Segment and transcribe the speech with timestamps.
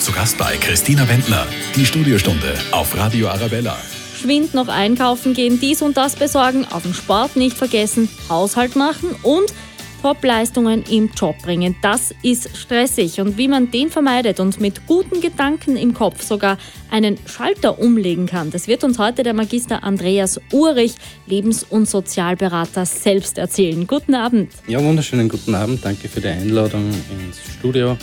[0.00, 1.46] Zu Gast bei Christina Wendler.
[1.76, 3.76] Die Studiostunde auf Radio Arabella.
[4.18, 9.14] Schwind noch einkaufen gehen, dies und das besorgen, auf den Sport nicht vergessen, Haushalt machen
[9.22, 9.52] und
[10.00, 11.76] Top-Leistungen im Job bringen.
[11.82, 16.56] Das ist stressig und wie man den vermeidet und mit guten Gedanken im Kopf sogar
[16.90, 20.94] einen Schalter umlegen kann, das wird uns heute der Magister Andreas Urich,
[21.26, 23.86] Lebens- und Sozialberater, selbst erzählen.
[23.86, 24.50] Guten Abend.
[24.66, 25.84] Ja, wunderschönen guten Abend.
[25.84, 27.98] Danke für die Einladung ins Studio.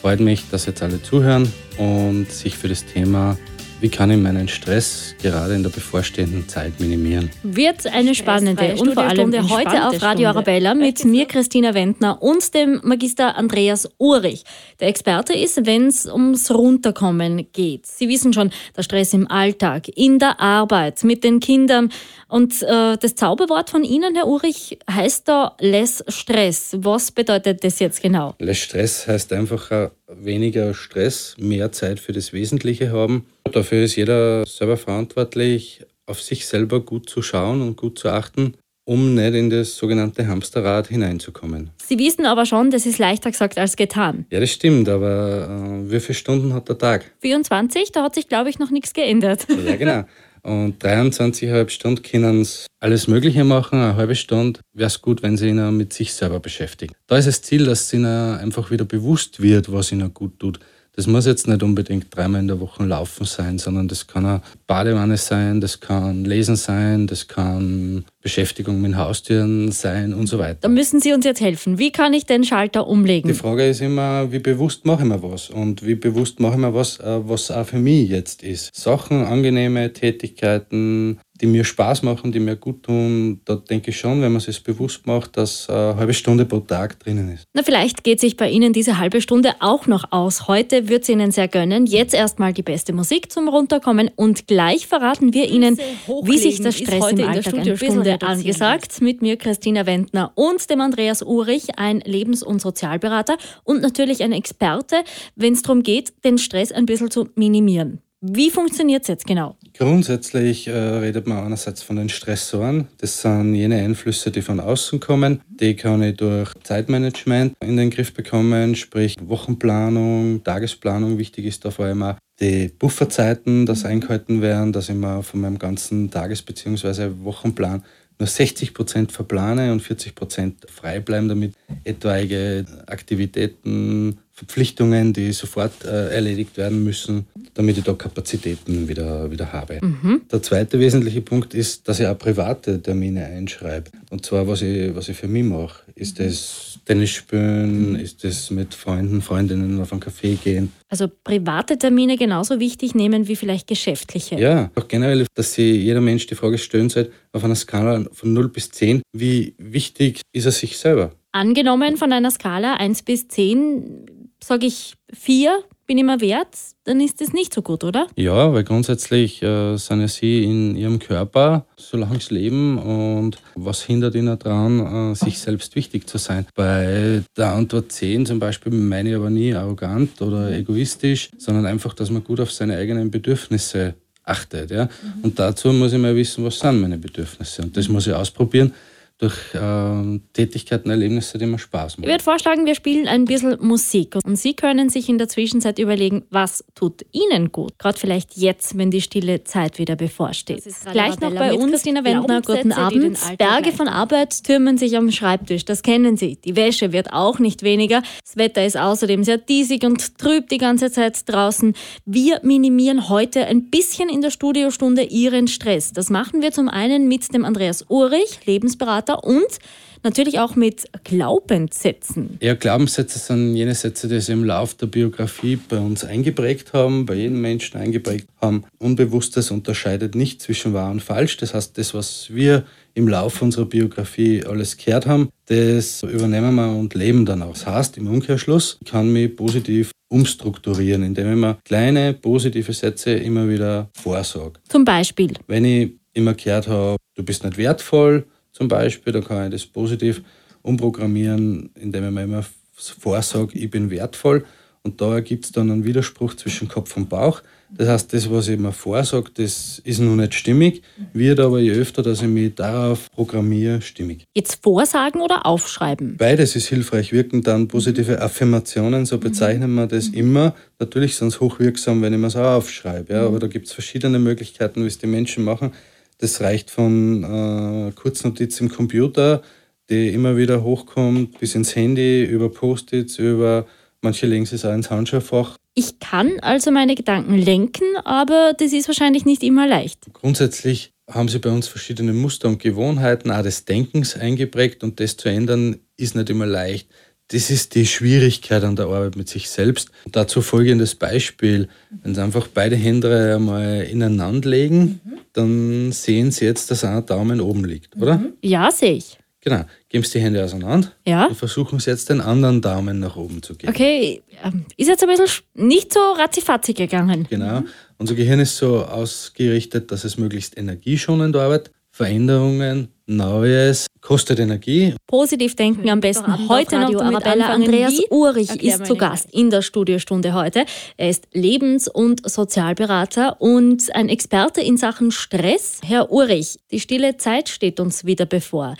[0.00, 3.36] Freut mich, dass jetzt alle zuhören und sich für das Thema
[3.80, 7.30] wie kann ich meinen Stress gerade in der bevorstehenden Zeit minimieren?
[7.42, 12.52] Wird eine spannende und vor allem heute auf Radio Arabella mit mir, Christina Wendner und
[12.54, 14.44] dem Magister Andreas Urich.
[14.80, 17.86] Der Experte ist, wenn es ums Runterkommen geht.
[17.86, 21.90] Sie wissen schon, der Stress im Alltag, in der Arbeit, mit den Kindern.
[22.28, 26.76] Und äh, das Zauberwort von Ihnen, Herr Urich, heißt da Less Stress.
[26.78, 28.34] Was bedeutet das jetzt genau?
[28.38, 33.26] Less Stress heißt einfach äh, weniger Stress, mehr Zeit für das Wesentliche haben.
[33.52, 38.54] Dafür ist jeder selber verantwortlich, auf sich selber gut zu schauen und gut zu achten,
[38.84, 41.70] um nicht in das sogenannte Hamsterrad hineinzukommen.
[41.84, 44.26] Sie wissen aber schon, das ist leichter gesagt als getan.
[44.30, 47.12] Ja, das stimmt, aber äh, wie viele Stunden hat der Tag?
[47.20, 49.46] 24, da hat sich, glaube ich, noch nichts geändert.
[49.64, 50.04] Ja, genau.
[50.42, 53.78] Und 23,5 Stunden können sie alles Mögliche machen.
[53.78, 56.94] Eine halbe Stunde wäre es gut, wenn sie ihn mit sich selber beschäftigen.
[57.06, 60.58] Da ist das Ziel, dass ihnen einfach wieder bewusst wird, was ihnen gut tut.
[60.96, 64.42] Das muss jetzt nicht unbedingt dreimal in der Woche laufen sein, sondern das kann eine
[64.66, 70.58] Badewanne sein, das kann Lesen sein, das kann Beschäftigung mit Haustieren sein und so weiter.
[70.62, 71.78] Da müssen Sie uns jetzt helfen.
[71.78, 73.28] Wie kann ich den Schalter umlegen?
[73.28, 76.58] Die Frage ist immer, wie bewusst mache ich mir was und wie bewusst mache ich
[76.58, 78.74] mir was, äh, was auch für mich jetzt ist.
[78.74, 84.20] Sachen, angenehme Tätigkeiten, die mir Spaß machen, die mir gut tun, da denke ich schon,
[84.20, 87.44] wenn man sich bewusst macht, dass eine halbe Stunde pro Tag drinnen ist.
[87.54, 90.48] Na, vielleicht geht sich bei Ihnen diese halbe Stunde auch noch aus.
[90.48, 91.86] Heute wird es Ihnen sehr gönnen.
[91.86, 95.78] Jetzt erstmal die beste Musik zum Runterkommen und gleich verraten wir Ihnen,
[96.24, 99.00] wie sich der Stress im Alltag ein bisschen angesagt.
[99.00, 104.32] Mit mir Christina Wendner und dem Andreas Urich, ein Lebens- und Sozialberater und natürlich ein
[104.32, 104.96] Experte,
[105.36, 108.00] wenn es darum geht, den Stress ein bisschen zu minimieren.
[108.22, 109.56] Wie funktioniert es jetzt genau?
[109.80, 112.88] Grundsätzlich äh, redet man einerseits von den Stressoren.
[112.98, 115.40] Das sind jene Einflüsse, die von außen kommen.
[115.48, 121.16] Die kann ich durch Zeitmanagement in den Griff bekommen, sprich Wochenplanung, Tagesplanung.
[121.16, 125.40] Wichtig ist da vor allem auch die Bufferzeiten, dass eingehalten werden, dass ich mir von
[125.40, 127.12] meinem ganzen Tages- bzw.
[127.22, 127.82] Wochenplan
[128.18, 131.54] nur 60 Prozent verplane und 40 Prozent frei bleiben, damit
[131.84, 139.52] etwaige Aktivitäten, Verpflichtungen, die sofort äh, erledigt werden müssen, damit ich da Kapazitäten wieder, wieder
[139.52, 139.80] habe.
[139.82, 140.22] Mhm.
[140.32, 143.90] Der zweite wesentliche Punkt ist, dass ich auch private Termine einschreibe.
[144.08, 145.82] Und zwar, was ich, was ich für mich mache.
[145.94, 147.96] Ist das Tennis spielen?
[147.96, 150.72] Ist das mit Freunden, Freundinnen auf einen Café gehen?
[150.88, 154.40] Also private Termine genauso wichtig nehmen wie vielleicht geschäftliche.
[154.40, 158.32] Ja, auch generell, dass sich jeder Mensch die Frage stellen sollte, auf einer Skala von
[158.32, 161.12] 0 bis 10, wie wichtig ist er sich selber?
[161.32, 167.00] Angenommen von einer Skala 1 bis 10 sage ich vier, bin ich mir wert, dann
[167.00, 168.06] ist das nicht so gut, oder?
[168.14, 173.82] Ja, weil grundsätzlich äh, sind ja sie in ihrem Körper, solange sie leben und was
[173.82, 176.46] hindert ihnen daran, äh, sich selbst wichtig zu sein?
[176.54, 181.94] Bei der Antwort 10 zum Beispiel meine ich aber nie arrogant oder egoistisch, sondern einfach,
[181.94, 184.70] dass man gut auf seine eigenen Bedürfnisse achtet.
[184.70, 184.84] Ja?
[184.84, 185.24] Mhm.
[185.24, 187.62] Und dazu muss ich mal wissen, was sind meine Bedürfnisse.
[187.62, 188.72] Und das muss ich ausprobieren
[189.20, 192.04] durch äh, Tätigkeiten, Erlebnisse, die mir Spaß machen.
[192.04, 195.78] Ich würde vorschlagen, wir spielen ein bisschen Musik und Sie können sich in der Zwischenzeit
[195.78, 197.78] überlegen, was tut Ihnen gut.
[197.78, 200.64] Gerade vielleicht jetzt, wenn die stille Zeit wieder bevorsteht.
[200.90, 203.18] Gleich noch bei uns, Christina Wendner, guten Abend.
[203.36, 206.36] Berge von Arbeit türmen sich am Schreibtisch, das kennen Sie.
[206.36, 208.02] Die Wäsche wird auch nicht weniger.
[208.24, 211.74] Das Wetter ist außerdem sehr diesig und trüb die ganze Zeit draußen.
[212.06, 215.92] Wir minimieren heute ein bisschen in der Studiostunde Ihren Stress.
[215.92, 219.58] Das machen wir zum einen mit dem Andreas Urich, Lebensberater weiter und
[220.02, 222.38] natürlich auch mit Glaubenssätzen.
[222.40, 227.04] Ja, Glaubenssätze sind jene Sätze, die sich im Lauf der Biografie bei uns eingeprägt haben,
[227.04, 228.64] bei jedem Menschen eingeprägt haben.
[228.78, 231.36] Unbewusstes unterscheidet nicht zwischen wahr und falsch.
[231.36, 232.64] Das heißt, das, was wir
[232.94, 237.52] im Laufe unserer Biografie alles gehört haben, das übernehmen wir und leben dann auch.
[237.52, 243.48] Das heißt, im Umkehrschluss kann mich positiv umstrukturieren, indem ich mir kleine positive Sätze immer
[243.48, 244.54] wieder vorsage.
[244.68, 245.34] Zum Beispiel?
[245.46, 248.24] Wenn ich immer gehört habe, du bist nicht wertvoll,
[248.60, 249.12] zum Beispiel.
[249.12, 250.22] Da kann ich das positiv
[250.62, 254.44] umprogrammieren, indem ich mir immer vorsage, ich bin wertvoll.
[254.82, 257.42] Und da gibt es dann einen Widerspruch zwischen Kopf und Bauch.
[257.70, 261.72] Das heißt, das, was ich mir vorsage, das ist noch nicht stimmig, wird aber je
[261.72, 264.24] öfter, dass ich mich darauf programmiere, stimmig.
[264.34, 266.16] Jetzt vorsagen oder aufschreiben?
[266.16, 267.12] Beides ist hilfreich.
[267.12, 270.54] Wirken dann positive Affirmationen, so bezeichnen wir das immer.
[270.78, 273.12] Natürlich sind es hochwirksam, wenn ich mir so aufschreibe.
[273.12, 275.72] Ja, aber da gibt es verschiedene Möglichkeiten, wie es die Menschen machen.
[276.20, 279.42] Das reicht von äh, Kurznotiz im Computer,
[279.88, 283.66] die immer wieder hochkommt, bis ins Handy, über Post-its, über
[284.02, 285.56] manche legen es auch ins Handschuhfach.
[285.74, 290.12] Ich kann also meine Gedanken lenken, aber das ist wahrscheinlich nicht immer leicht.
[290.12, 295.16] Grundsätzlich haben sie bei uns verschiedene Muster und Gewohnheiten auch des Denkens eingeprägt und das
[295.16, 296.88] zu ändern ist nicht immer leicht.
[297.32, 299.90] Das ist die Schwierigkeit an der Arbeit mit sich selbst.
[300.04, 301.68] Und dazu folgendes Beispiel.
[302.02, 305.18] Wenn Sie einfach beide Hände einmal ineinander legen, mhm.
[305.32, 308.20] dann sehen Sie jetzt, dass ein Daumen oben liegt, oder?
[308.42, 309.16] Ja, sehe ich.
[309.42, 309.64] Genau.
[309.88, 311.26] Geben Sie die Hände auseinander ja.
[311.26, 313.72] und versuchen Sie jetzt den anderen Daumen nach oben zu geben.
[313.72, 317.26] Okay, ähm, ist jetzt ein bisschen nicht so ratzifatzi gegangen.
[317.30, 317.62] Genau.
[317.96, 321.70] Unser Gehirn ist so ausgerichtet, dass es möglichst energieschonend arbeitet.
[322.00, 324.94] Veränderungen, Neues, kostet Energie.
[325.06, 327.64] Positiv denken am besten heute noch damit Arabella anfangen.
[327.64, 330.64] Andreas Urich ist zu Gast in der Studiostunde heute.
[330.96, 335.82] Er ist Lebens- und Sozialberater und ein Experte in Sachen Stress.
[335.84, 338.76] Herr Urich, die stille Zeit steht uns wieder bevor.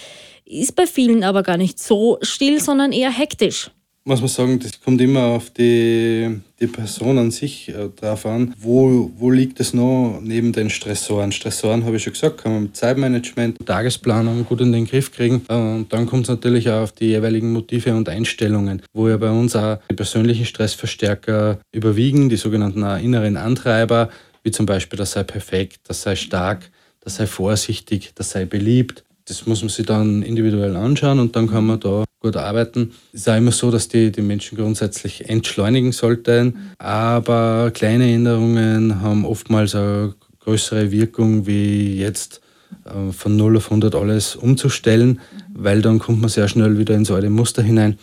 [0.47, 3.71] Ist bei vielen aber gar nicht so still, sondern eher hektisch
[4.05, 8.55] muss man sagen, das kommt immer auf die, die Person an sich äh, drauf an.
[8.59, 11.33] Wo, wo liegt es noch neben den Stressoren?
[11.33, 15.43] Stressoren, habe ich schon gesagt, kann man mit Zeitmanagement, Tagesplanung gut in den Griff kriegen.
[15.49, 19.17] Äh, und dann kommt es natürlich auch auf die jeweiligen Motive und Einstellungen, wo ja
[19.17, 24.09] bei uns auch die persönlichen Stressverstärker überwiegen, die sogenannten inneren Antreiber,
[24.43, 26.71] wie zum Beispiel, das sei perfekt, das sei stark,
[27.01, 29.05] das sei vorsichtig, das sei beliebt.
[29.27, 32.93] Das muss man sich dann individuell anschauen und dann kann man da gut arbeiten.
[33.13, 39.01] Es ist auch immer so, dass die, die Menschen grundsätzlich entschleunigen sollten, aber kleine Änderungen
[39.01, 42.41] haben oftmals eine größere Wirkung, wie jetzt
[42.85, 45.21] äh, von 0 auf 100 alles umzustellen,
[45.55, 47.99] weil dann kommt man sehr schnell wieder ins alte Muster hinein.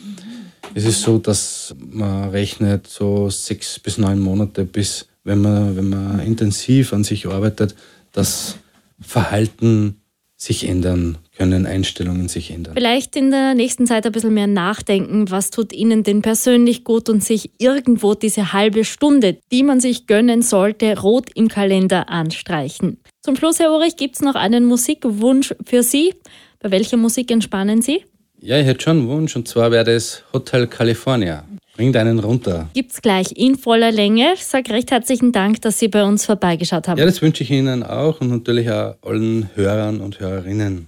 [0.73, 5.89] Es ist so, dass man rechnet so sechs bis neun Monate, bis wenn man, wenn
[5.89, 7.75] man intensiv an sich arbeitet,
[8.11, 8.55] das
[8.99, 10.01] Verhalten
[10.35, 12.73] sich ändern können, Einstellungen sich ändern.
[12.75, 17.09] Vielleicht in der nächsten Zeit ein bisschen mehr nachdenken, was tut Ihnen denn persönlich gut
[17.09, 22.97] und sich irgendwo diese halbe Stunde, die man sich gönnen sollte, rot im Kalender anstreichen.
[23.21, 26.13] Zum Schluss, Herr Ulrich, gibt es noch einen Musikwunsch für Sie.
[26.59, 28.03] Bei welcher Musik entspannen Sie?
[28.39, 31.43] Ja, ich hätte schon einen Wunsch und zwar wäre das Hotel California.
[31.75, 32.69] Bringt einen runter.
[32.73, 34.33] Gibt's gleich in voller Länge.
[34.33, 36.97] Ich sage recht herzlichen Dank, dass Sie bei uns vorbeigeschaut haben.
[36.97, 40.87] Ja, das wünsche ich Ihnen auch und natürlich auch allen Hörern und Hörerinnen.